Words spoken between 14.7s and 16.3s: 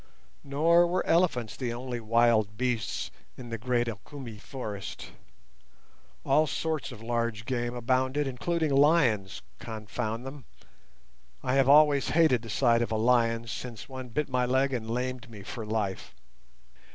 and lamed me for life.